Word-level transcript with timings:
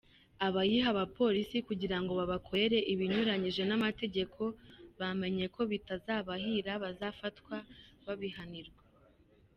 Abayiha 0.47 0.87
Abapolisi 0.93 1.57
kugira 1.67 1.97
ngo 2.01 2.11
babakorere 2.19 2.77
ibinyuranyije 2.93 3.61
n’amategeko 3.65 4.41
bamenye 4.99 5.45
ko 5.55 5.61
bitazabahira; 5.71 6.71
bazafatwa 6.83 7.55
babihanirwe. 8.05 8.79